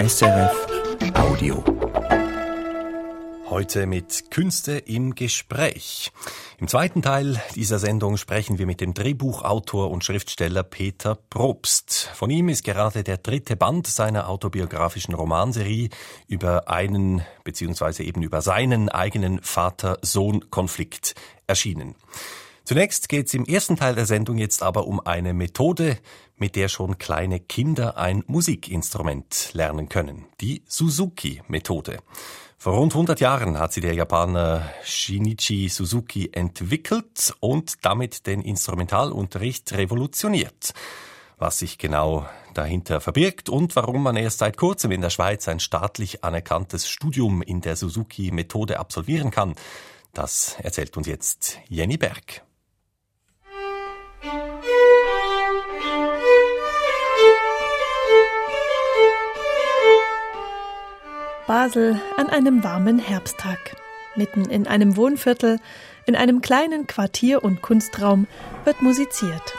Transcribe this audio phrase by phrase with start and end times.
[0.00, 0.66] SRF
[1.14, 1.64] Audio.
[3.50, 6.12] Heute mit Künste im Gespräch.
[6.58, 12.10] Im zweiten Teil dieser Sendung sprechen wir mit dem Drehbuchautor und Schriftsteller Peter Probst.
[12.14, 15.88] Von ihm ist gerade der dritte Band seiner autobiografischen Romanserie
[16.28, 18.04] über einen bzw.
[18.04, 21.16] eben über seinen eigenen Vater-Sohn-Konflikt
[21.48, 21.96] erschienen.
[22.68, 25.96] Zunächst geht es im ersten Teil der Sendung jetzt aber um eine Methode,
[26.36, 30.26] mit der schon kleine Kinder ein Musikinstrument lernen können.
[30.42, 32.00] Die Suzuki-Methode.
[32.58, 39.72] Vor rund 100 Jahren hat sie der Japaner Shinichi Suzuki entwickelt und damit den Instrumentalunterricht
[39.72, 40.74] revolutioniert.
[41.38, 45.60] Was sich genau dahinter verbirgt und warum man erst seit kurzem in der Schweiz ein
[45.60, 49.54] staatlich anerkanntes Studium in der Suzuki-Methode absolvieren kann,
[50.12, 52.42] das erzählt uns jetzt Jenny Berg.
[61.48, 63.58] Basel an einem warmen Herbsttag.
[64.16, 65.58] Mitten in einem Wohnviertel,
[66.04, 68.26] in einem kleinen Quartier- und Kunstraum
[68.64, 69.54] wird musiziert.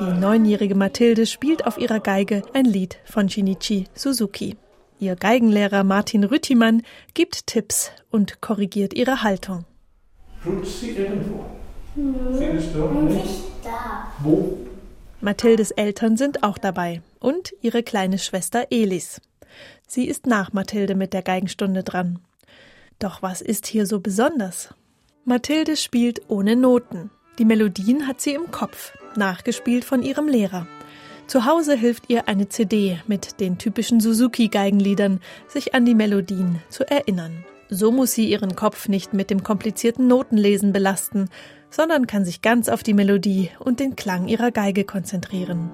[0.00, 4.56] Die neunjährige Mathilde spielt auf ihrer Geige ein Lied von Shinichi Suzuki.
[4.98, 6.82] Ihr Geigenlehrer Martin Rüttimann
[7.14, 9.66] gibt Tipps und korrigiert ihre Haltung.
[10.44, 11.61] Rutscht sie irgendwo?
[11.94, 12.86] Findest du?
[12.86, 14.12] Nicht da.
[14.22, 14.56] Wo?
[15.20, 19.20] Mathildes Eltern sind auch dabei und ihre kleine Schwester Elis.
[19.86, 22.18] Sie ist nach Mathilde mit der Geigenstunde dran.
[22.98, 24.74] Doch was ist hier so besonders?
[25.24, 27.10] Mathilde spielt ohne Noten.
[27.38, 30.66] Die Melodien hat sie im Kopf, nachgespielt von ihrem Lehrer.
[31.26, 36.84] Zu Hause hilft ihr eine CD mit den typischen Suzuki-Geigenliedern, sich an die Melodien zu
[36.88, 37.44] erinnern.
[37.68, 41.30] So muss sie ihren Kopf nicht mit dem komplizierten Notenlesen belasten,
[41.72, 45.70] sondern kann sich ganz auf die Melodie und den Klang ihrer Geige konzentrieren.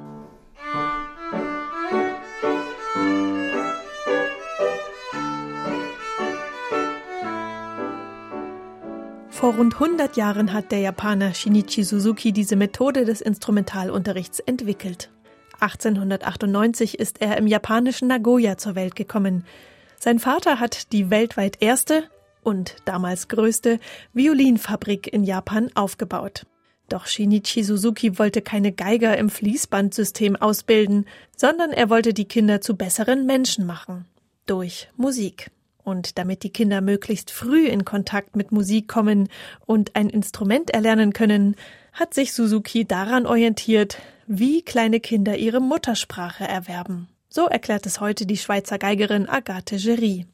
[9.29, 15.11] Vor rund 100 Jahren hat der Japaner Shinichi Suzuki diese Methode des Instrumentalunterrichts entwickelt.
[15.61, 19.45] 1898 ist er im japanischen Nagoya zur Welt gekommen.
[20.01, 22.05] Sein Vater hat die weltweit erste
[22.43, 23.79] und damals größte
[24.13, 26.47] Violinfabrik in Japan aufgebaut.
[26.89, 31.05] Doch Shinichi Suzuki wollte keine Geiger im Fließbandsystem ausbilden,
[31.37, 34.07] sondern er wollte die Kinder zu besseren Menschen machen.
[34.47, 35.51] Durch Musik.
[35.85, 39.29] Und damit die Kinder möglichst früh in Kontakt mit Musik kommen
[39.67, 41.57] und ein Instrument erlernen können,
[41.93, 47.09] hat sich Suzuki daran orientiert, wie kleine Kinder ihre Muttersprache erwerben.
[47.31, 50.27] So erklärt es heute die Schweizer Geigerin Agathe Gery.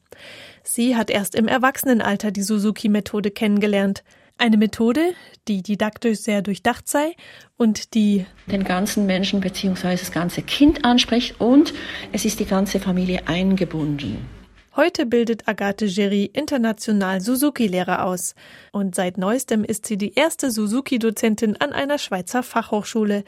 [0.67, 4.03] Sie hat erst im Erwachsenenalter die Suzuki-Methode kennengelernt.
[4.39, 5.13] Eine Methode,
[5.47, 7.15] die didaktisch sehr durchdacht sei
[7.55, 9.91] und die den ganzen Menschen bzw.
[9.91, 11.73] das ganze Kind anspricht und
[12.11, 14.27] es ist die ganze Familie eingebunden.
[14.75, 18.35] Heute bildet Agathe Gery international Suzuki-Lehrer aus.
[18.73, 23.23] Und seit neuestem ist sie die erste Suzuki-Dozentin an einer Schweizer Fachhochschule.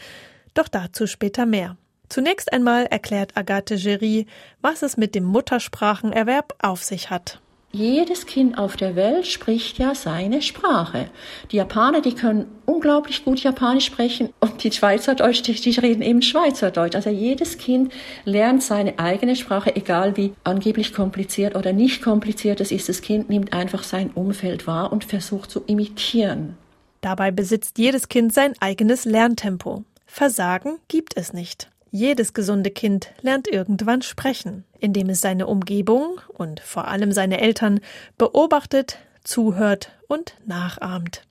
[0.56, 1.78] Doch dazu später mehr.
[2.10, 4.28] Zunächst einmal erklärt Agathe Gery,
[4.62, 7.40] was es mit dem Muttersprachenerwerb auf sich hat.
[7.74, 11.10] Jedes Kind auf der Welt spricht ja seine Sprache.
[11.52, 16.22] Die Japaner, die können unglaublich gut Japanisch sprechen und die Schweizerdeutsch, die, die reden eben
[16.22, 16.96] Schweizerdeutsch.
[16.96, 17.92] Also jedes Kind
[18.24, 22.88] lernt seine eigene Sprache, egal wie angeblich kompliziert oder nicht kompliziert es ist.
[22.88, 26.58] Das Kind nimmt einfach sein Umfeld wahr und versucht zu imitieren.
[27.02, 29.84] Dabei besitzt jedes Kind sein eigenes Lerntempo.
[30.06, 31.70] Versagen gibt es nicht.
[31.98, 37.80] Jedes gesunde Kind lernt irgendwann sprechen, indem es seine Umgebung und vor allem seine Eltern
[38.20, 41.24] beobachtet, zuhört und nachahmt.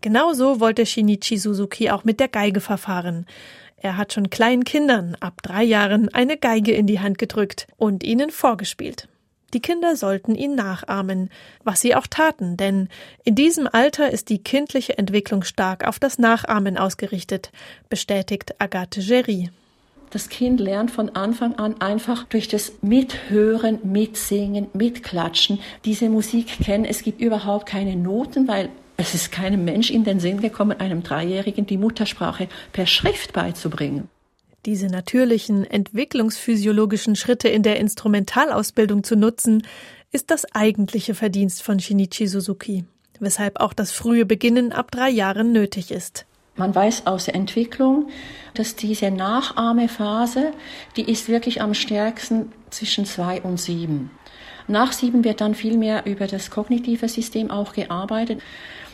[0.00, 3.26] Genauso wollte Shinichi Suzuki auch mit der Geige verfahren.
[3.76, 8.02] Er hat schon kleinen Kindern ab drei Jahren eine Geige in die Hand gedrückt und
[8.02, 9.08] ihnen vorgespielt.
[9.52, 11.28] Die Kinder sollten ihn nachahmen,
[11.64, 12.88] was sie auch taten, denn
[13.24, 17.52] in diesem Alter ist die kindliche Entwicklung stark auf das Nachahmen ausgerichtet,
[17.90, 19.50] bestätigt Agathe Gery.
[20.10, 26.84] Das Kind lernt von Anfang an einfach durch das Mithören, Mitsingen, Mitklatschen diese Musik kennen.
[26.84, 31.02] Es gibt überhaupt keine Noten, weil es ist keinem Mensch in den Sinn gekommen, einem
[31.02, 34.08] Dreijährigen die Muttersprache per Schrift beizubringen.
[34.66, 39.62] Diese natürlichen entwicklungsphysiologischen Schritte in der Instrumentalausbildung zu nutzen,
[40.10, 42.84] ist das eigentliche Verdienst von Shinichi Suzuki,
[43.20, 46.26] weshalb auch das frühe Beginnen ab drei Jahren nötig ist.
[46.58, 48.08] Man weiß aus der Entwicklung,
[48.54, 50.52] dass diese Nachahmephase,
[50.96, 54.10] die ist wirklich am stärksten zwischen zwei und sieben.
[54.66, 58.42] Nach sieben wird dann viel mehr über das kognitive System auch gearbeitet.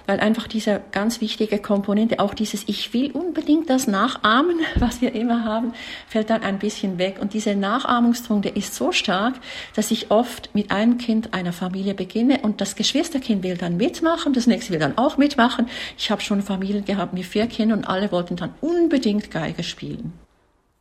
[0.06, 5.14] Weil einfach diese ganz wichtige Komponente, auch dieses Ich will unbedingt das nachahmen, was wir
[5.14, 5.72] immer haben,
[6.06, 7.18] fällt dann ein bisschen weg.
[7.20, 9.34] Und dieser Nachahmungsdruck, der ist so stark,
[9.74, 14.32] dass ich oft mit einem Kind einer Familie beginne und das Geschwisterkind will dann mitmachen,
[14.32, 15.68] das nächste will dann auch mitmachen.
[15.96, 20.12] Ich habe schon Familien gehabt mit vier Kindern und alle wollten dann unbedingt Geige spielen.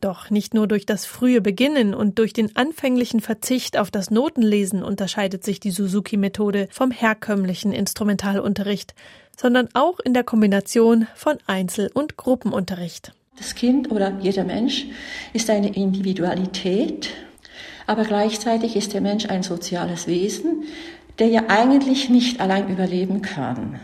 [0.00, 4.82] Doch nicht nur durch das frühe Beginnen und durch den anfänglichen Verzicht auf das Notenlesen
[4.82, 8.94] unterscheidet sich die Suzuki-Methode vom herkömmlichen Instrumentalunterricht,
[9.36, 13.12] sondern auch in der Kombination von Einzel- und Gruppenunterricht.
[13.36, 14.86] Das Kind oder jeder Mensch
[15.32, 17.10] ist eine Individualität,
[17.86, 20.64] aber gleichzeitig ist der Mensch ein soziales Wesen,
[21.18, 23.80] der ja eigentlich nicht allein überleben kann.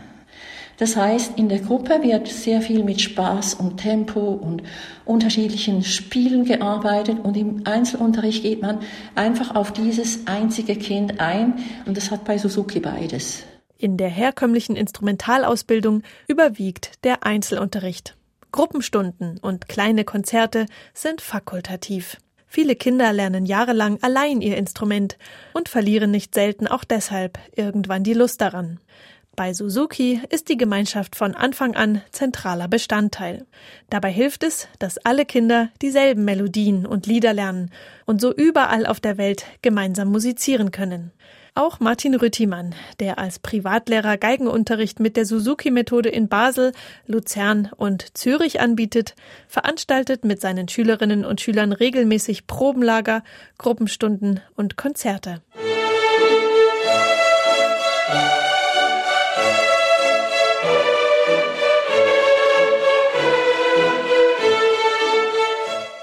[0.81, 4.63] Das heißt, in der Gruppe wird sehr viel mit Spaß und Tempo und
[5.05, 8.79] unterschiedlichen Spielen gearbeitet und im Einzelunterricht geht man
[9.13, 13.43] einfach auf dieses einzige Kind ein und das hat bei Suzuki beides.
[13.77, 18.17] In der herkömmlichen Instrumentalausbildung überwiegt der Einzelunterricht.
[18.51, 22.17] Gruppenstunden und kleine Konzerte sind fakultativ.
[22.47, 25.19] Viele Kinder lernen jahrelang allein ihr Instrument
[25.53, 28.79] und verlieren nicht selten auch deshalb irgendwann die Lust daran.
[29.37, 33.45] Bei Suzuki ist die Gemeinschaft von Anfang an zentraler Bestandteil.
[33.89, 37.71] Dabei hilft es, dass alle Kinder dieselben Melodien und Lieder lernen
[38.05, 41.11] und so überall auf der Welt gemeinsam musizieren können.
[41.53, 46.71] Auch Martin Rüttimann, der als Privatlehrer Geigenunterricht mit der Suzuki-Methode in Basel,
[47.07, 49.15] Luzern und Zürich anbietet,
[49.47, 53.23] veranstaltet mit seinen Schülerinnen und Schülern regelmäßig Probenlager,
[53.57, 55.41] Gruppenstunden und Konzerte.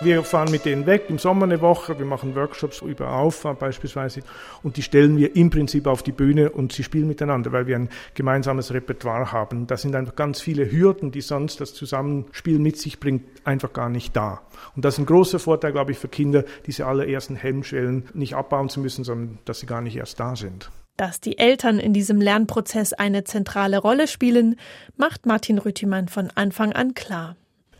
[0.00, 4.20] Wir fahren mit denen weg, im Sommer eine Woche, wir machen Workshops über Auffahrt beispielsweise
[4.62, 7.74] und die stellen wir im Prinzip auf die Bühne und sie spielen miteinander, weil wir
[7.74, 9.66] ein gemeinsames Repertoire haben.
[9.66, 13.88] Da sind einfach ganz viele Hürden, die sonst das Zusammenspiel mit sich bringt, einfach gar
[13.88, 14.40] nicht da.
[14.76, 18.68] Und das ist ein großer Vorteil, glaube ich, für Kinder, diese allerersten Hemmschwellen nicht abbauen
[18.68, 20.70] zu müssen, sondern dass sie gar nicht erst da sind.
[20.96, 24.60] Dass die Eltern in diesem Lernprozess eine zentrale Rolle spielen,
[24.96, 27.34] macht Martin Rüttimann von Anfang an klar.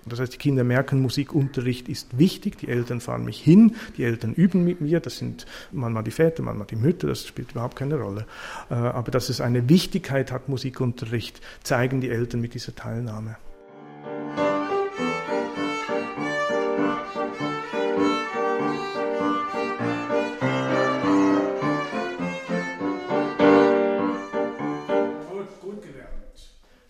[0.07, 4.33] Das heißt, die Kinder merken, Musikunterricht ist wichtig, die Eltern fahren mich hin, die Eltern
[4.33, 7.97] üben mit mir, das sind manchmal die Väter, manchmal die Mütter, das spielt überhaupt keine
[7.97, 8.27] Rolle.
[8.71, 13.37] Äh, aber dass es eine Wichtigkeit hat, Musikunterricht, zeigen die Eltern mit dieser Teilnahme.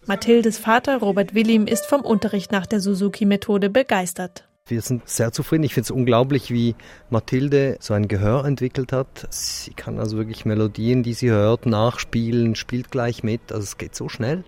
[0.08, 4.49] Mathildes Vater Robert Willim ist vom Unterricht nach der Suzuki-Methode begeistert.
[4.66, 5.64] Wir sind sehr zufrieden.
[5.64, 6.76] Ich finde es unglaublich, wie
[7.10, 9.26] Mathilde so ein Gehör entwickelt hat.
[9.28, 13.52] Sie kann also wirklich Melodien, die sie hört, nachspielen, spielt gleich mit.
[13.52, 14.44] Also es geht so schnell.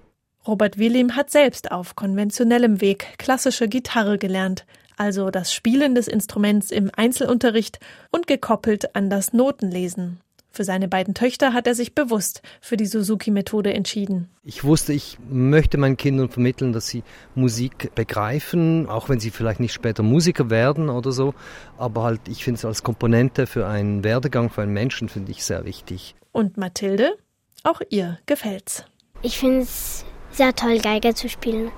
[0.46, 4.64] Robert Willim hat selbst auf konventionellem Weg klassische Gitarre gelernt,
[4.96, 7.80] also das Spielen des Instruments im Einzelunterricht
[8.10, 10.20] und gekoppelt an das Notenlesen.
[10.52, 14.28] Für seine beiden Töchter hat er sich bewusst für die Suzuki-Methode entschieden.
[14.42, 17.04] Ich wusste, ich möchte meinen Kindern vermitteln, dass sie
[17.36, 21.34] Musik begreifen, auch wenn sie vielleicht nicht später Musiker werden oder so.
[21.78, 25.44] Aber halt, ich finde es als Komponente für einen Werdegang, für einen Menschen, finde ich
[25.44, 26.16] sehr wichtig.
[26.32, 27.16] Und Mathilde?
[27.62, 28.84] Auch ihr gefällt's.
[29.22, 31.70] Ich finde es sehr toll, Geige zu spielen.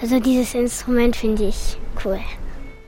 [0.00, 2.20] Also dieses Instrument finde ich cool.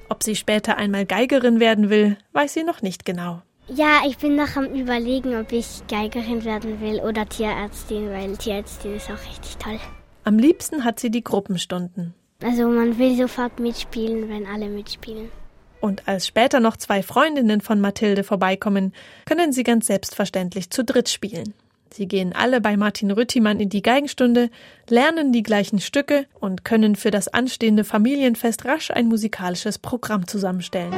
[0.09, 3.43] Ob sie später einmal Geigerin werden will, weiß sie noch nicht genau.
[3.69, 8.97] Ja, ich bin noch am Überlegen, ob ich Geigerin werden will oder Tierärztin, weil Tierärztin
[8.97, 9.79] ist auch richtig toll.
[10.25, 12.15] Am liebsten hat sie die Gruppenstunden.
[12.43, 15.31] Also man will sofort mitspielen, wenn alle mitspielen.
[15.81, 18.93] Und als später noch zwei Freundinnen von Mathilde vorbeikommen,
[19.27, 21.55] können sie ganz selbstverständlich zu dritt spielen.
[21.93, 24.51] Sie gehen alle bei Martin Rüttimann in die Geigenstunde,
[24.89, 30.95] lernen die gleichen Stücke und können für das anstehende Familienfest rasch ein musikalisches Programm zusammenstellen.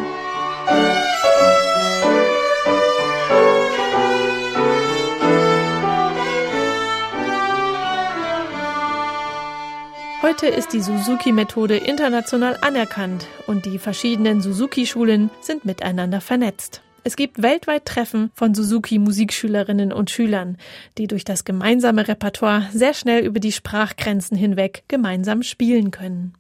[10.25, 16.81] Heute ist die Suzuki-Methode international anerkannt und die verschiedenen Suzuki-Schulen sind miteinander vernetzt.
[17.02, 20.57] Es gibt weltweit Treffen von Suzuki-Musikschülerinnen und Schülern,
[20.97, 26.33] die durch das gemeinsame Repertoire sehr schnell über die Sprachgrenzen hinweg gemeinsam spielen können.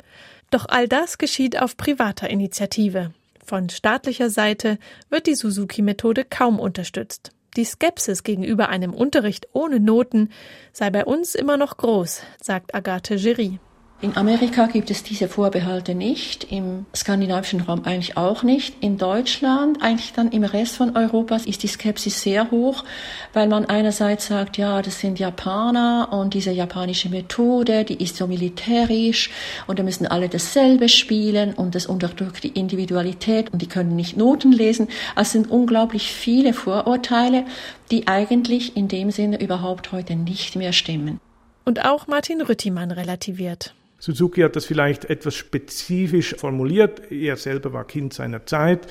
[0.50, 3.12] Doch all das geschieht auf privater Initiative.
[3.44, 4.78] Von staatlicher Seite
[5.10, 7.32] wird die Suzuki-Methode kaum unterstützt.
[7.58, 10.30] Die Skepsis gegenüber einem Unterricht ohne Noten
[10.72, 13.60] sei bei uns immer noch groß, sagt Agathe Gery.
[14.04, 18.74] In Amerika gibt es diese Vorbehalte nicht, im skandinavischen Raum eigentlich auch nicht.
[18.82, 22.84] In Deutschland, eigentlich dann im Rest von Europas ist die Skepsis sehr hoch,
[23.32, 28.26] weil man einerseits sagt, ja, das sind Japaner und diese japanische Methode, die ist so
[28.26, 29.30] militärisch
[29.66, 34.18] und da müssen alle dasselbe spielen und das unterdrückt die Individualität und die können nicht
[34.18, 34.88] Noten lesen.
[35.14, 37.46] Also es sind unglaublich viele Vorurteile,
[37.90, 41.20] die eigentlich in dem Sinne überhaupt heute nicht mehr stimmen.
[41.64, 43.74] Und auch Martin Rüttimann relativiert.
[44.04, 47.10] Suzuki hat das vielleicht etwas spezifisch formuliert.
[47.10, 48.86] Er selber war Kind seiner Zeit.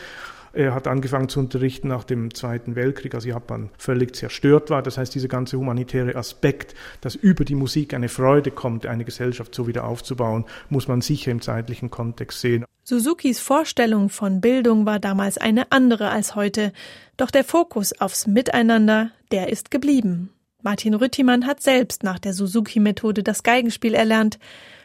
[0.54, 4.82] Er hat angefangen zu unterrichten nach dem Zweiten Weltkrieg, als Japan völlig zerstört war.
[4.82, 9.54] Das heißt, dieser ganze humanitäre Aspekt, dass über die Musik eine Freude kommt, eine Gesellschaft
[9.54, 12.66] so wieder aufzubauen, muss man sicher im zeitlichen Kontext sehen.
[12.84, 16.74] Suzukis Vorstellung von Bildung war damals eine andere als heute.
[17.18, 20.32] Doch der Fokus aufs Miteinander, der ist geblieben.
[20.64, 24.40] Martin Rüttimann hat selbst nach der Suzuki-Methode das Geigenspiel erlernt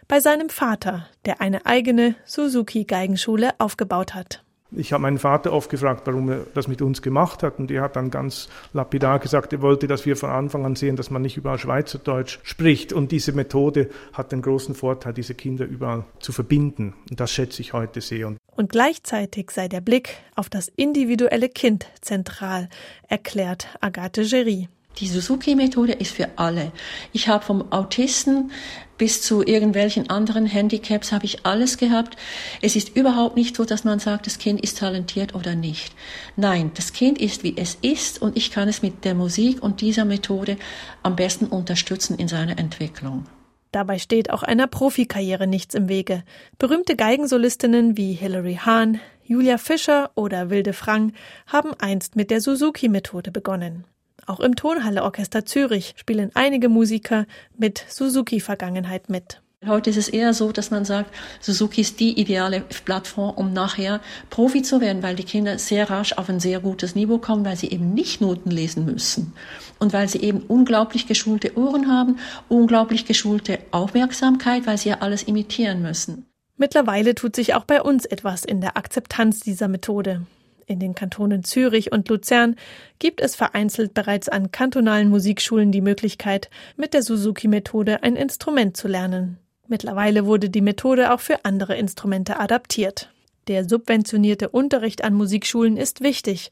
[0.09, 4.43] bei seinem Vater, der eine eigene Suzuki-Geigenschule aufgebaut hat.
[4.71, 7.59] Ich habe meinen Vater oft gefragt, warum er das mit uns gemacht hat.
[7.59, 10.97] Und er hat dann ganz lapidar gesagt, er wollte, dass wir von Anfang an sehen,
[10.97, 12.93] dass man nicht überall Schweizerdeutsch spricht.
[12.93, 16.95] Und diese Methode hat den großen Vorteil, diese Kinder überall zu verbinden.
[17.09, 18.35] Und das schätze ich heute sehr.
[18.57, 22.69] Und gleichzeitig sei der Blick auf das individuelle Kind zentral,
[23.09, 24.69] erklärt Agathe Gery.
[24.99, 26.73] Die Suzuki-Methode ist für alle.
[27.13, 28.51] Ich habe vom Autisten
[28.99, 32.17] bis zu irgendwelchen anderen Handicaps habe ich alles gehabt.
[32.61, 35.95] Es ist überhaupt nicht so, dass man sagt, das Kind ist talentiert oder nicht.
[36.35, 39.81] Nein, das Kind ist, wie es ist und ich kann es mit der Musik und
[39.81, 40.57] dieser Methode
[41.05, 43.25] am besten unterstützen in seiner Entwicklung.
[43.71, 46.25] Dabei steht auch einer Profikarriere nichts im Wege.
[46.59, 51.15] Berühmte Geigensolistinnen wie Hilary Hahn, Julia Fischer oder Wilde Frank
[51.47, 53.85] haben einst mit der Suzuki-Methode begonnen.
[54.29, 57.25] Auch im Tonhalle-Orchester Zürich spielen einige Musiker
[57.57, 59.41] mit Suzuki-Vergangenheit mit.
[59.67, 64.01] Heute ist es eher so, dass man sagt, Suzuki ist die ideale Plattform, um nachher
[64.29, 67.57] Profi zu werden, weil die Kinder sehr rasch auf ein sehr gutes Niveau kommen, weil
[67.57, 69.33] sie eben nicht Noten lesen müssen
[69.79, 72.19] und weil sie eben unglaublich geschulte Ohren haben,
[72.51, 76.27] unglaublich geschulte Aufmerksamkeit, weil sie ja alles imitieren müssen.
[76.59, 80.27] Mittlerweile tut sich auch bei uns etwas in der Akzeptanz dieser Methode.
[80.69, 82.55] In den Kantonen Zürich und Luzern
[82.99, 88.87] gibt es vereinzelt bereits an kantonalen Musikschulen die Möglichkeit, mit der Suzuki-Methode ein Instrument zu
[88.87, 89.39] lernen.
[89.67, 93.11] Mittlerweile wurde die Methode auch für andere Instrumente adaptiert.
[93.47, 96.51] Der subventionierte Unterricht an Musikschulen ist wichtig,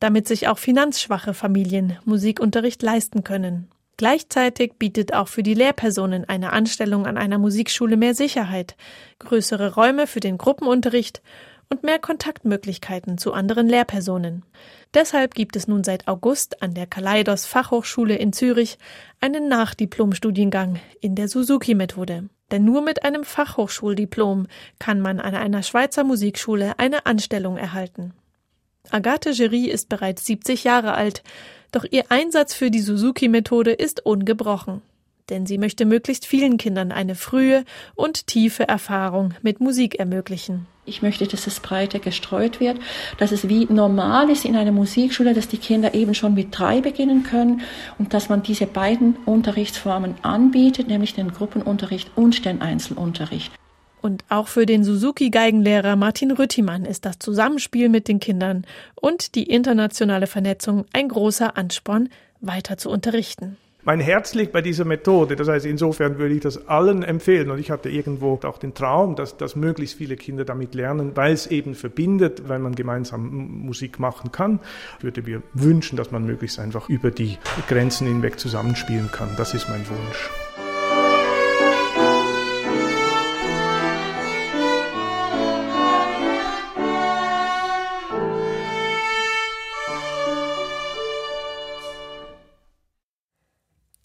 [0.00, 3.68] damit sich auch finanzschwache Familien Musikunterricht leisten können.
[3.98, 8.76] Gleichzeitig bietet auch für die Lehrpersonen eine Anstellung an einer Musikschule mehr Sicherheit,
[9.18, 11.20] größere Räume für den Gruppenunterricht
[11.70, 14.44] und mehr Kontaktmöglichkeiten zu anderen Lehrpersonen.
[14.94, 18.78] Deshalb gibt es nun seit August an der Kaleidos Fachhochschule in Zürich
[19.20, 22.28] einen Nachdiplomstudiengang in der Suzuki-Methode.
[22.50, 24.46] Denn nur mit einem Fachhochschuldiplom
[24.78, 28.14] kann man an einer Schweizer Musikschule eine Anstellung erhalten.
[28.90, 31.22] Agathe Gery ist bereits 70 Jahre alt,
[31.72, 34.80] doch ihr Einsatz für die Suzuki-Methode ist ungebrochen
[35.30, 40.66] denn sie möchte möglichst vielen Kindern eine frühe und tiefe Erfahrung mit Musik ermöglichen.
[40.88, 42.78] Ich möchte, dass es breiter gestreut wird,
[43.18, 46.80] dass es wie normal ist in einer Musikschule, dass die Kinder eben schon mit drei
[46.80, 47.60] beginnen können
[47.98, 53.52] und dass man diese beiden Unterrichtsformen anbietet, nämlich den Gruppenunterricht und den Einzelunterricht.
[54.00, 59.42] Und auch für den Suzuki-Geigenlehrer Martin Rüttimann ist das Zusammenspiel mit den Kindern und die
[59.42, 62.08] internationale Vernetzung ein großer Ansporn,
[62.40, 63.56] weiter zu unterrichten.
[63.88, 65.34] Mein Herz liegt bei dieser Methode.
[65.34, 67.50] Das heißt, insofern würde ich das allen empfehlen.
[67.50, 71.32] Und ich hatte irgendwo auch den Traum, dass, dass möglichst viele Kinder damit lernen, weil
[71.32, 73.30] es eben verbindet, weil man gemeinsam
[73.64, 74.60] Musik machen kann.
[74.98, 79.30] Ich würde mir wünschen, dass man möglichst einfach über die Grenzen hinweg zusammenspielen kann.
[79.38, 80.47] Das ist mein Wunsch.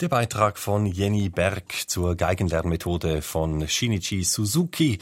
[0.03, 5.00] Der Beitrag von Jenny Berg zur Geigenlernmethode von Shinichi Suzuki.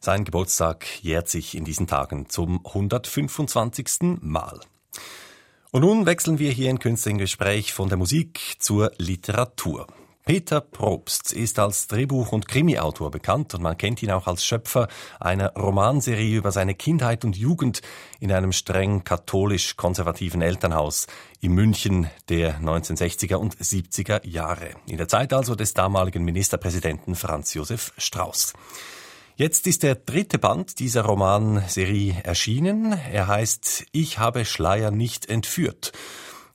[0.00, 4.18] Sein Geburtstag jährt sich in diesen Tagen zum 125.
[4.20, 4.58] Mal.
[5.70, 9.86] Und nun wechseln wir hier in Künstlichen Gespräch von der Musik zur Literatur.
[10.24, 14.86] Peter Probst ist als Drehbuch- und Krimiautor bekannt und man kennt ihn auch als Schöpfer
[15.18, 17.82] einer Romanserie über seine Kindheit und Jugend
[18.20, 21.08] in einem streng katholisch-konservativen Elternhaus
[21.40, 24.70] in München der 1960er und 70er Jahre.
[24.86, 28.52] In der Zeit also des damaligen Ministerpräsidenten Franz Josef Strauß.
[29.34, 32.92] Jetzt ist der dritte Band dieser Romanserie erschienen.
[33.10, 35.90] Er heißt Ich habe Schleier nicht entführt.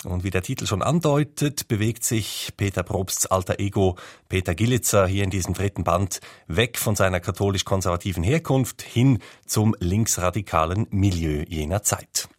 [0.04, 3.98] Und wie der Titel schon andeutet, bewegt sich Peter Probsts alter Ego
[4.30, 10.88] Peter Gillitzer hier in diesem dritten Band weg von seiner katholisch-konservativen Herkunft hin zum linksradikalen
[10.92, 12.30] Milieu jener Zeit.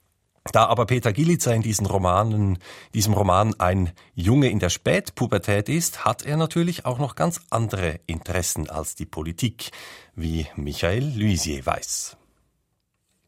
[0.52, 2.58] Da aber Peter Gillitzer in diesen Romanen,
[2.94, 8.00] diesem Roman ein Junge in der Spätpubertät ist, hat er natürlich auch noch ganz andere
[8.06, 9.70] Interessen als die Politik,
[10.14, 12.16] wie Michael Luisier weiß.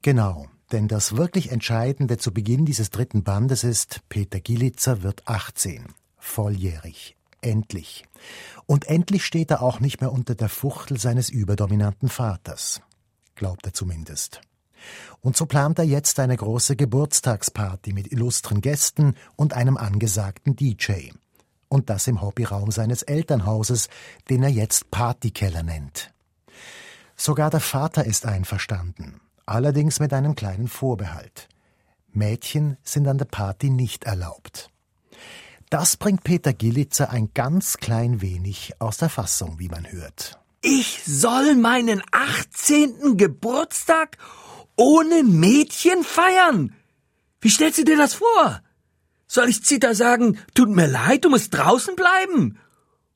[0.02, 5.86] Genau, denn das wirklich Entscheidende zu Beginn dieses dritten Bandes ist, Peter Gillitzer wird 18,
[6.18, 8.04] volljährig, endlich.
[8.66, 12.80] Und endlich steht er auch nicht mehr unter der Fuchtel seines überdominanten Vaters,
[13.34, 14.40] glaubt er zumindest.
[15.20, 21.10] Und so plant er jetzt eine große Geburtstagsparty mit illustren Gästen und einem angesagten DJ.
[21.68, 23.88] Und das im Hobbyraum seines Elternhauses,
[24.28, 26.12] den er jetzt Partykeller nennt.
[27.16, 31.48] Sogar der Vater ist einverstanden, allerdings mit einem kleinen Vorbehalt.
[32.12, 34.70] Mädchen sind an der Party nicht erlaubt.
[35.70, 40.38] Das bringt Peter Gillitzer ein ganz klein wenig aus der Fassung, wie man hört.
[40.62, 43.16] Ich soll meinen 18.
[43.16, 44.18] Geburtstag
[44.76, 46.74] ohne Mädchen feiern?
[47.40, 48.60] Wie stellst du dir das vor?
[49.26, 52.58] Soll ich Zita sagen, tut mir leid, du musst draußen bleiben?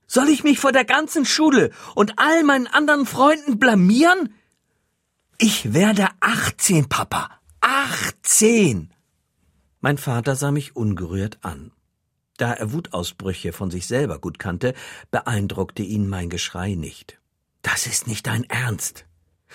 [0.07, 4.33] Soll ich mich vor der ganzen Schule und all meinen anderen Freunden blamieren?
[5.39, 7.29] Ich werde 18, Papa.
[7.61, 8.93] 18!
[9.81, 11.73] Mein Vater sah mich ungerührt an.
[12.37, 14.75] Da er Wutausbrüche von sich selber gut kannte,
[15.11, 17.21] beeindruckte ihn mein Geschrei nicht.
[17.63, 19.07] Das ist nicht dein Ernst.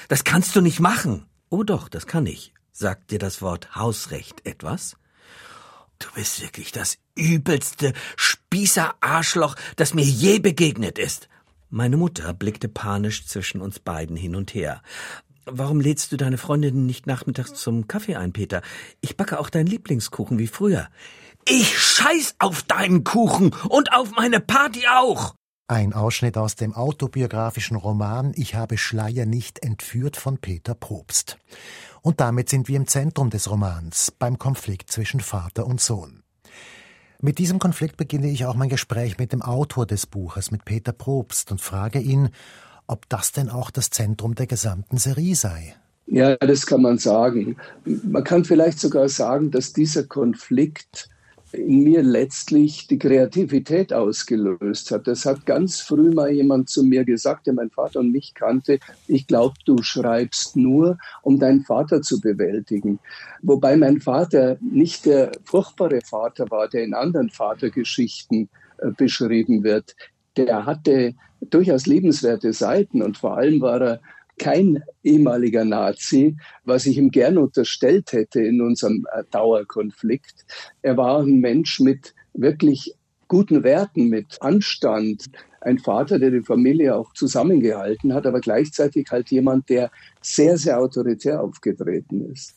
[0.09, 1.25] Das kannst du nicht machen.
[1.49, 2.53] Oh doch, das kann ich.
[2.71, 4.97] Sagt dir das Wort Hausrecht etwas?
[5.97, 11.29] Du bist wirklich das übelste Spießer-Arschloch, das mir je begegnet ist.
[11.69, 14.81] Meine Mutter blickte panisch zwischen uns beiden hin und her.
[15.51, 18.61] Warum lädst du deine Freundinnen nicht nachmittags zum Kaffee ein, Peter?
[19.01, 20.87] Ich backe auch deinen Lieblingskuchen wie früher.
[21.47, 25.33] Ich scheiß auf deinen Kuchen und auf meine Party auch.
[25.67, 31.37] Ein Ausschnitt aus dem autobiografischen Roman Ich habe Schleier nicht entführt von Peter Probst.
[32.01, 36.23] Und damit sind wir im Zentrum des Romans, beim Konflikt zwischen Vater und Sohn.
[37.21, 40.93] Mit diesem Konflikt beginne ich auch mein Gespräch mit dem Autor des Buches, mit Peter
[40.93, 42.29] Probst, und frage ihn,
[42.89, 45.75] ob das denn auch das Zentrum der gesamten Serie sei.
[46.07, 47.55] Ja, das kann man sagen.
[47.85, 51.09] Man kann vielleicht sogar sagen, dass dieser Konflikt
[51.51, 55.07] in mir letztlich die Kreativität ausgelöst hat.
[55.07, 58.79] Das hat ganz früh mal jemand zu mir gesagt, der mein Vater und mich kannte.
[59.07, 62.99] Ich glaube, du schreibst nur, um deinen Vater zu bewältigen.
[63.41, 69.95] Wobei mein Vater nicht der furchtbare Vater war, der in anderen Vatergeschichten äh, beschrieben wird.
[70.37, 74.01] Der hatte durchaus lebenswerte Seiten und vor allem war er
[74.39, 80.45] kein ehemaliger Nazi, was ich ihm gern unterstellt hätte in unserem äh, Dauerkonflikt.
[80.81, 82.95] Er war ein Mensch mit wirklich
[83.27, 85.25] guten Werten, mit Anstand.
[85.61, 90.79] Ein Vater, der die Familie auch zusammengehalten hat, aber gleichzeitig halt jemand, der sehr, sehr
[90.79, 92.55] autoritär aufgetreten ist.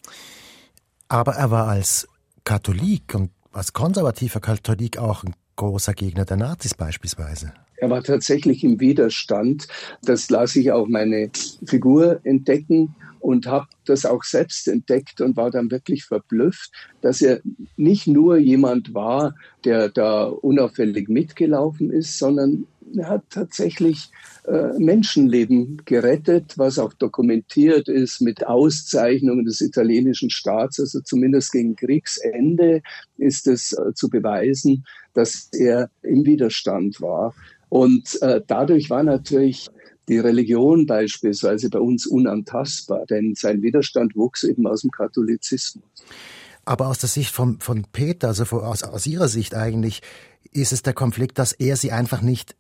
[1.09, 2.09] Aber er war als
[2.45, 5.35] Katholik und als konservativer Katholik auch ein
[5.71, 7.53] großer Gegner der Nazis beispielsweise.
[7.77, 9.67] Er war tatsächlich im Widerstand.
[10.03, 11.31] Das lasse ich auch meine
[11.65, 16.71] Figur entdecken und habe das auch selbst entdeckt und war dann wirklich verblüfft,
[17.01, 17.41] dass er
[17.77, 22.72] nicht nur jemand war, der da unauffällig mitgelaufen ist, sondern er
[23.03, 24.11] hat tatsächlich
[24.45, 30.79] äh, Menschenleben gerettet, was auch dokumentiert ist mit Auszeichnungen des italienischen Staats.
[30.81, 32.83] Also zumindest gegen Kriegsende
[33.17, 37.35] ist es äh, zu beweisen, dass er im Widerstand war.
[37.69, 39.69] Und äh, dadurch war natürlich
[40.09, 45.85] die Religion beispielsweise bei uns unantastbar, denn sein Widerstand wuchs eben aus dem Katholizismus.
[46.65, 50.03] Aber aus der Sicht von, von Peter, also aus, aus Ihrer Sicht eigentlich,
[50.53, 52.57] ist es der Konflikt, dass er sie einfach nicht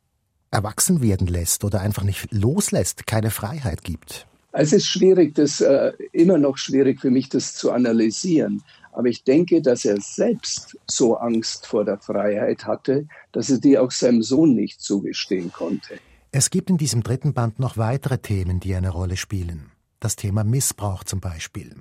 [0.52, 4.26] erwachsen werden lässt oder einfach nicht loslässt, keine Freiheit gibt?
[4.52, 8.62] Es ist schwierig, das äh, immer noch schwierig für mich, das zu analysieren.
[8.92, 13.78] Aber ich denke, dass er selbst so Angst vor der Freiheit hatte, dass er die
[13.78, 15.98] auch seinem Sohn nicht zugestehen konnte.
[16.30, 19.70] Es gibt in diesem dritten Band noch weitere Themen, die eine Rolle spielen.
[20.00, 21.76] Das Thema Missbrauch zum Beispiel.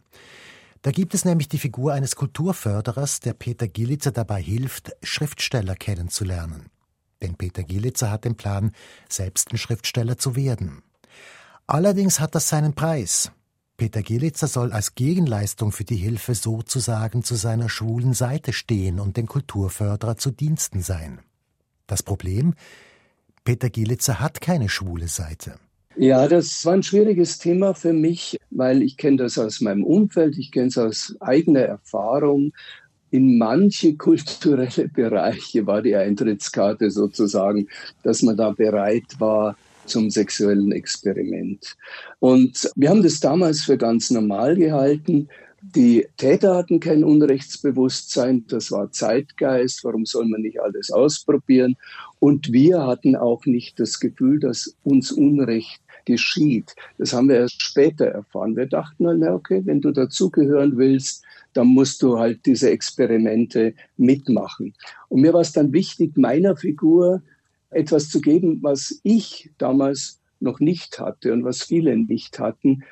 [0.82, 6.68] Da gibt es nämlich die Figur eines Kulturförderers, der Peter Gillitzer dabei hilft, Schriftsteller kennenzulernen.
[7.22, 8.72] Denn Peter Gillitzer hat den Plan,
[9.10, 10.84] selbst ein Schriftsteller zu werden.
[11.68, 13.32] Allerdings hat das seinen Preis.
[13.78, 19.18] Peter Gelitzer soll als Gegenleistung für die Hilfe sozusagen zu seiner schwulen Seite stehen und
[19.18, 21.20] den Kulturförderer zu Diensten sein.
[21.88, 22.54] Das Problem?
[23.44, 25.56] Peter Gelitzer hat keine schwule Seite.
[25.98, 30.38] Ja, das war ein schwieriges Thema für mich, weil ich kenne das aus meinem Umfeld,
[30.38, 32.54] ich kenne es aus eigener Erfahrung.
[33.12, 37.68] In manche kulturelle Bereiche war die Eintrittskarte sozusagen,
[38.04, 41.76] dass man da bereit war zum sexuellen Experiment.
[42.20, 45.28] Und wir haben das damals für ganz normal gehalten.
[45.76, 51.76] Die Täter hatten kein Unrechtsbewusstsein, das war Zeitgeist, warum soll man nicht alles ausprobieren?
[52.20, 56.76] Und wir hatten auch nicht das Gefühl, dass uns Unrecht geschieht.
[56.98, 58.56] Das haben wir erst später erfahren.
[58.56, 64.74] Wir dachten, okay, wenn du dazugehören willst, dann musst du halt diese Experimente mitmachen.
[65.10, 67.22] Und mir war es dann wichtig, meiner Figur
[67.70, 72.84] etwas zu geben, was ich damals noch nicht hatte und was viele nicht hatten.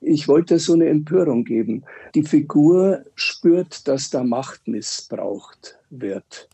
[0.00, 1.84] Ich wollte so eine Empörung geben.
[2.14, 6.48] Die Figur spürt, dass da Macht missbraucht wird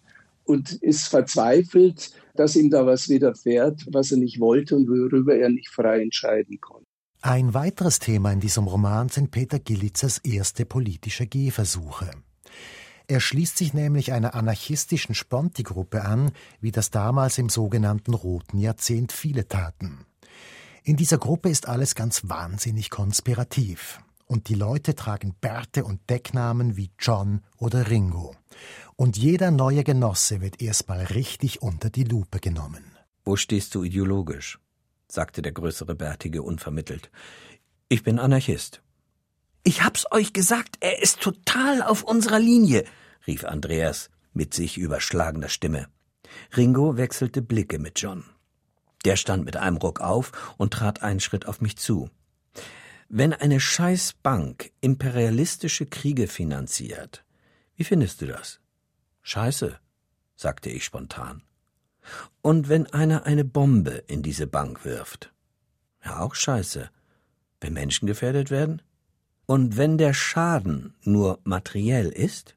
[0.45, 5.49] und ist verzweifelt, dass ihm da was widerfährt, was er nicht wollte und worüber er
[5.49, 6.90] nicht frei entscheiden konnte.
[7.23, 12.11] Ein weiteres Thema in diesem Roman sind Peter Gillitzers erste politische Gehversuche.
[13.09, 19.13] Er schließt sich nämlich einer anarchistischen Sponti-Gruppe an, wie das damals im sogenannten Roten Jahrzehnt
[19.13, 20.07] viele taten.
[20.83, 24.01] In dieser Gruppe ist alles ganz wahnsinnig konspirativ.
[24.25, 28.35] Und die Leute tragen Bärte und Decknamen wie John oder Ringo.
[28.97, 32.97] Und jeder neue Genosse wird erstmal richtig unter die Lupe genommen.
[33.25, 34.59] Wo stehst du ideologisch?
[35.11, 37.11] Sagte der größere Bärtige unvermittelt.
[37.89, 38.83] Ich bin Anarchist.
[39.63, 42.85] Ich hab's euch gesagt, er ist total auf unserer Linie,
[43.27, 45.89] rief Andreas mit sich überschlagender Stimme.
[46.57, 48.25] Ringo wechselte Blicke mit John.
[49.05, 52.11] Der stand mit einem Ruck auf und trat einen Schritt auf mich zu.
[53.09, 57.25] Wenn eine Scheißbank imperialistische Kriege finanziert,
[57.75, 58.61] wie findest du das?
[59.23, 59.79] Scheiße,
[60.37, 61.43] sagte ich spontan.
[62.43, 65.33] Und wenn einer eine Bombe in diese Bank wirft?
[66.05, 66.91] Ja, auch scheiße.
[67.61, 68.83] Wenn Menschen gefährdet werden?
[69.47, 72.57] Und wenn der Schaden nur materiell ist?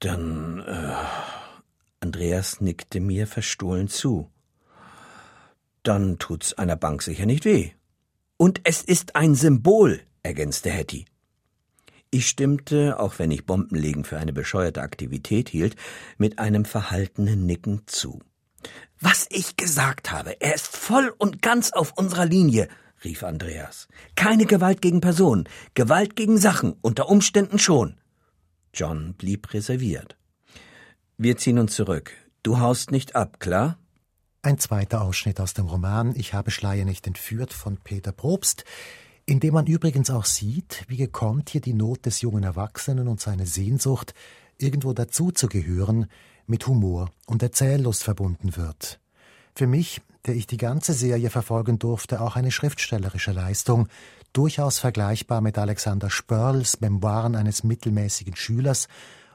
[0.00, 0.60] Dann.
[0.60, 0.94] Äh,
[2.00, 4.30] Andreas nickte mir verstohlen zu.
[5.82, 7.70] Dann tut's einer Bank sicher nicht weh.
[8.36, 11.06] Und es ist ein Symbol, ergänzte Hetty.
[12.14, 15.74] Ich stimmte, auch wenn ich Bombenlegen für eine bescheuerte Aktivität hielt,
[16.16, 18.20] mit einem verhaltenen Nicken zu.
[19.00, 22.68] Was ich gesagt habe, er ist voll und ganz auf unserer Linie,
[23.02, 23.88] rief Andreas.
[24.14, 27.96] Keine Gewalt gegen Personen, Gewalt gegen Sachen, unter Umständen schon.
[28.72, 30.16] John blieb reserviert.
[31.18, 32.12] Wir ziehen uns zurück.
[32.44, 33.76] Du haust nicht ab, klar?
[34.40, 38.64] Ein zweiter Ausschnitt aus dem Roman Ich habe Schleier nicht entführt von Peter Probst
[39.26, 43.20] in dem man übrigens auch sieht, wie gekonnt hier die Not des jungen Erwachsenen und
[43.20, 44.14] seine Sehnsucht,
[44.58, 46.06] irgendwo dazuzugehören,
[46.46, 49.00] mit Humor und Erzähllust verbunden wird.
[49.54, 53.88] Für mich, der ich die ganze Serie verfolgen durfte, auch eine schriftstellerische Leistung,
[54.32, 58.88] durchaus vergleichbar mit Alexander Spörls Memoiren eines mittelmäßigen Schülers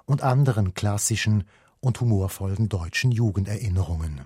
[0.06, 1.46] und anderen klassischen
[1.80, 4.22] und humorvollen deutschen Jugenderinnerungen.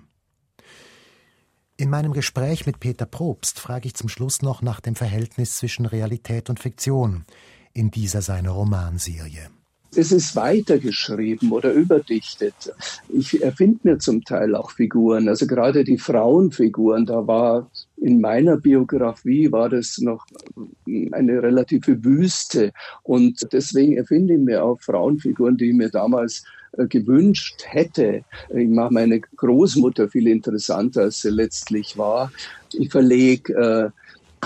[1.76, 5.86] In meinem Gespräch mit Peter Probst frage ich zum Schluss noch nach dem Verhältnis zwischen
[5.86, 7.24] Realität und Fiktion
[7.72, 9.50] in dieser seiner Romanserie.
[9.96, 12.72] Es ist weitergeschrieben oder überdichtet.
[13.08, 15.28] Ich erfinde mir zum Teil auch Figuren.
[15.28, 20.24] Also gerade die Frauenfiguren, da war in meiner Biografie war das noch
[20.86, 22.72] eine relative Wüste.
[23.02, 26.44] Und deswegen erfinde ich mir auch Frauenfiguren, die mir damals
[26.76, 28.24] gewünscht hätte.
[28.54, 32.32] Ich mache meine Großmutter viel interessanter, als sie letztlich war.
[32.72, 33.90] Ich verlege äh,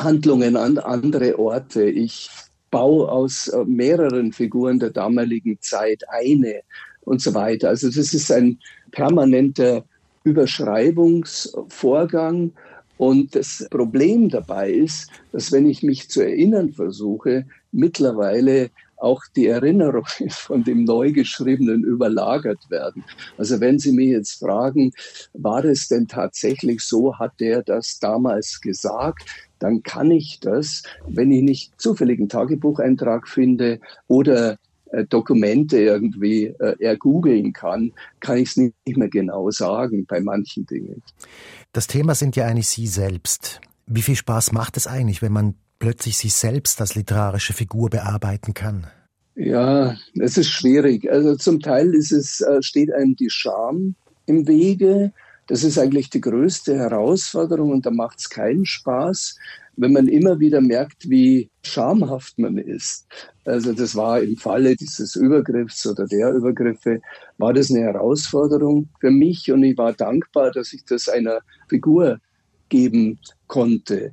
[0.02, 1.84] Handlungen an andere Orte.
[1.84, 2.30] Ich
[2.70, 6.60] baue aus äh, mehreren Figuren der damaligen Zeit eine
[7.02, 7.70] und so weiter.
[7.70, 8.58] Also das ist ein
[8.90, 9.84] permanenter
[10.24, 12.52] Überschreibungsvorgang.
[12.98, 19.46] Und das Problem dabei ist, dass wenn ich mich zu erinnern versuche, mittlerweile auch die
[19.46, 23.04] Erinnerungen von dem Neugeschriebenen überlagert werden.
[23.36, 24.92] Also wenn Sie mich jetzt fragen,
[25.32, 29.24] war es denn tatsächlich so, hat der das damals gesagt,
[29.58, 34.56] dann kann ich das, wenn ich nicht zufälligen Tagebucheintrag finde oder
[34.90, 40.66] äh, Dokumente irgendwie äh, ergoogeln kann, kann ich es nicht mehr genau sagen bei manchen
[40.66, 41.02] Dingen.
[41.72, 43.60] Das Thema sind ja eigentlich Sie selbst.
[43.86, 48.54] Wie viel Spaß macht es eigentlich, wenn man plötzlich sich selbst als literarische Figur bearbeiten
[48.54, 48.86] kann?
[49.34, 51.10] Ja, es ist schwierig.
[51.10, 53.94] Also zum Teil ist es, äh, steht einem die Scham
[54.26, 55.12] im Wege.
[55.46, 59.38] Das ist eigentlich die größte Herausforderung und da macht es keinen Spaß,
[59.76, 63.06] wenn man immer wieder merkt, wie schamhaft man ist.
[63.44, 67.00] Also das war im Falle dieses Übergriffs oder der Übergriffe,
[67.38, 71.38] war das eine Herausforderung für mich und ich war dankbar, dass ich das einer
[71.68, 72.18] Figur
[72.68, 74.12] geben konnte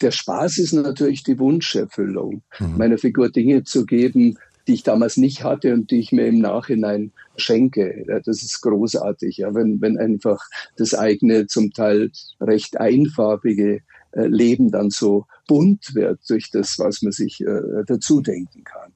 [0.00, 2.76] der Spaß ist natürlich die Wunscherfüllung, mhm.
[2.76, 6.40] meiner Figur Dinge zu geben, die ich damals nicht hatte und die ich mir im
[6.40, 8.04] Nachhinein schenke.
[8.08, 10.44] Ja, das ist großartig, ja, wenn, wenn einfach
[10.76, 13.80] das eigene, zum Teil recht einfarbige
[14.12, 18.92] äh, Leben dann so bunt wird durch das, was man sich äh, dazu denken kann.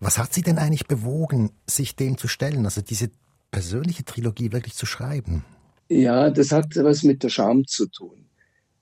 [0.00, 3.10] Was hat Sie denn eigentlich bewogen, sich dem zu stellen, also diese
[3.50, 5.44] persönliche Trilogie wirklich zu schreiben?
[5.88, 8.26] Ja, das hat was mit der Scham zu tun.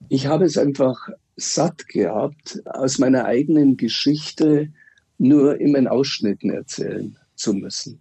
[0.09, 4.71] Ich habe es einfach satt gehabt, aus meiner eigenen Geschichte
[5.19, 8.01] nur immer in Ausschnitten erzählen zu müssen.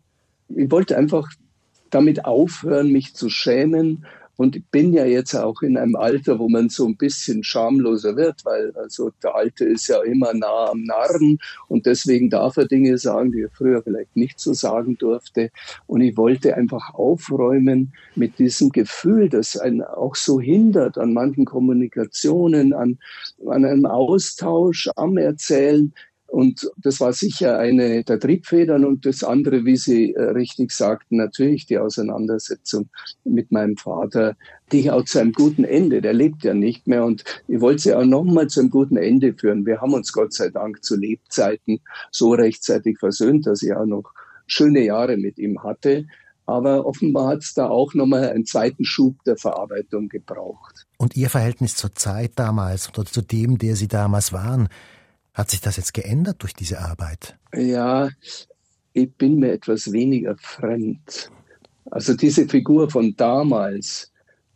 [0.50, 1.28] Ich wollte einfach
[1.90, 4.06] damit aufhören, mich zu schämen
[4.38, 8.16] und ich bin ja jetzt auch in einem Alter, wo man so ein bisschen schamloser
[8.16, 12.66] wird, weil also der Alte ist ja immer nah am Narren und deswegen darf er
[12.66, 15.52] Dinge sagen, die er früher vielleicht nicht so sagen durfte.
[15.88, 21.46] Und ich wollte einfach aufräumen mit diesem Gefühl, das einen auch so hindert an manchen
[21.46, 23.00] Kommunikationen, an,
[23.48, 25.94] an einem Austausch, am Erzählen.
[26.28, 31.18] Und das war sicher eine der Triebfedern und das andere, wie Sie äh, richtig sagten,
[31.18, 32.90] natürlich die Auseinandersetzung
[33.24, 34.36] mit meinem Vater,
[34.72, 37.94] die auch zu einem guten Ende, der lebt ja nicht mehr und ich wollte sie
[37.94, 39.66] auch nochmal zu einem guten Ende führen.
[39.66, 41.80] Wir haben uns Gott sei Dank zu Lebzeiten
[42.12, 44.12] so rechtzeitig versöhnt, dass ich auch noch
[44.48, 46.06] schöne Jahre mit ihm hatte.
[46.48, 50.86] Aber offenbar hat es da auch nochmal einen zweiten Schub der Verarbeitung gebraucht.
[50.98, 54.70] Und Ihr Verhältnis zur Zeit damals oder zu dem, der Sie damals waren,
[55.36, 57.38] hat sich das jetzt geändert durch diese Arbeit?
[57.54, 58.10] Ja,
[58.94, 61.30] ich bin mir etwas weniger fremd.
[61.92, 64.12] Also diese Figur von damals,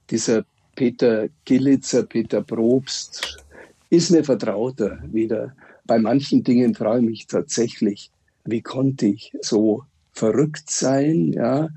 [0.10, 3.44] dieser Peter Gillitzer, Peter Probst,
[3.90, 5.54] ist mir vertrauter wieder.
[5.86, 8.10] Bei manchen Dingen frage ich mich tatsächlich,
[8.46, 11.70] wie konnte ich so verrückt sein, ja,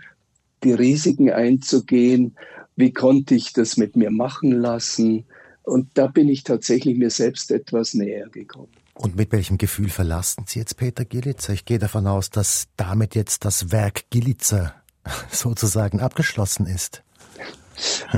[0.62, 2.36] die Risiken einzugehen,
[2.76, 5.24] wie konnte ich das mit mir machen lassen?
[5.64, 8.81] Und da bin ich tatsächlich mir selbst etwas näher gekommen.
[9.02, 11.52] Und mit welchem Gefühl verlassen Sie jetzt Peter Gillitzer?
[11.52, 14.76] Ich gehe davon aus, dass damit jetzt das Werk Gillitzer
[15.32, 17.02] sozusagen abgeschlossen ist.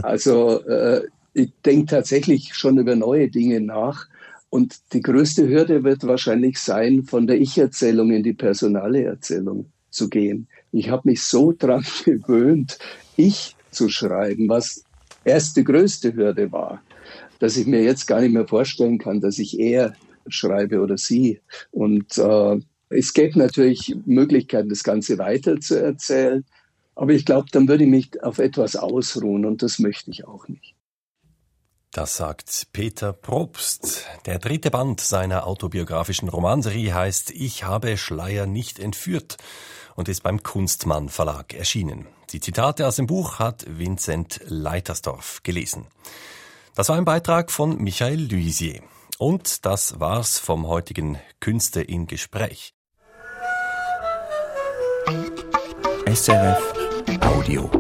[0.02, 1.00] Also äh,
[1.32, 4.08] ich denke tatsächlich schon über neue Dinge nach.
[4.50, 10.10] Und die größte Hürde wird wahrscheinlich sein, von der Ich-Erzählung in die personale Erzählung zu
[10.10, 10.48] gehen.
[10.70, 12.78] Ich habe mich so dran gewöhnt,
[13.16, 14.84] ich zu schreiben, was
[15.24, 16.82] erst die größte Hürde war,
[17.38, 19.94] dass ich mir jetzt gar nicht mehr vorstellen kann, dass ich eher
[20.28, 21.40] schreibe oder sie.
[21.70, 26.44] Und äh, es gäbe natürlich Möglichkeiten, das Ganze weiter zu erzählen.
[26.94, 30.46] Aber ich glaube, dann würde ich mich auf etwas ausruhen und das möchte ich auch
[30.48, 30.74] nicht.
[31.90, 34.04] Das sagt Peter Probst.
[34.26, 39.36] Der dritte Band seiner autobiografischen Romanserie heißt Ich habe Schleier nicht entführt
[39.94, 42.06] und ist beim Kunstmann Verlag erschienen.
[42.32, 45.86] Die Zitate aus dem Buch hat Vincent Leitersdorf gelesen.
[46.74, 48.82] Das war ein Beitrag von Michael Luisier.
[49.18, 52.74] Und das war's vom heutigen Künste in Gespräch.
[56.06, 56.74] SRF
[57.20, 57.70] Audio.